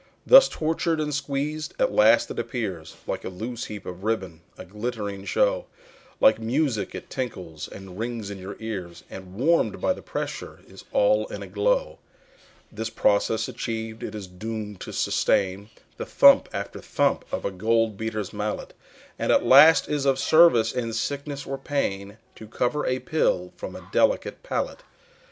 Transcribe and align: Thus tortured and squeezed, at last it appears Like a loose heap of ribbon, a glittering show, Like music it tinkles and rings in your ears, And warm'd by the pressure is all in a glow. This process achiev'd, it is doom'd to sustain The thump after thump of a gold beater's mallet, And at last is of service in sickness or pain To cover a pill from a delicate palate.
Thus 0.25 0.49
tortured 0.49 0.99
and 0.99 1.13
squeezed, 1.13 1.75
at 1.77 1.91
last 1.91 2.31
it 2.31 2.39
appears 2.39 2.95
Like 3.05 3.23
a 3.23 3.29
loose 3.29 3.65
heap 3.65 3.85
of 3.85 4.03
ribbon, 4.03 4.41
a 4.57 4.65
glittering 4.65 5.25
show, 5.25 5.67
Like 6.19 6.39
music 6.39 6.95
it 6.95 7.07
tinkles 7.07 7.67
and 7.67 7.99
rings 7.99 8.31
in 8.31 8.39
your 8.39 8.57
ears, 8.59 9.03
And 9.11 9.35
warm'd 9.35 9.79
by 9.79 9.93
the 9.93 10.01
pressure 10.01 10.61
is 10.67 10.85
all 10.91 11.27
in 11.27 11.43
a 11.43 11.47
glow. 11.47 11.99
This 12.71 12.89
process 12.89 13.47
achiev'd, 13.47 14.01
it 14.01 14.15
is 14.15 14.25
doom'd 14.25 14.81
to 14.81 14.91
sustain 14.91 15.69
The 15.97 16.05
thump 16.07 16.49
after 16.51 16.81
thump 16.81 17.23
of 17.31 17.45
a 17.45 17.51
gold 17.51 17.95
beater's 17.95 18.33
mallet, 18.33 18.73
And 19.19 19.31
at 19.31 19.45
last 19.45 19.87
is 19.87 20.07
of 20.07 20.17
service 20.17 20.71
in 20.71 20.93
sickness 20.93 21.45
or 21.45 21.59
pain 21.59 22.17
To 22.37 22.47
cover 22.47 22.87
a 22.87 22.97
pill 22.97 23.53
from 23.55 23.75
a 23.75 23.87
delicate 23.91 24.41
palate. 24.41 24.81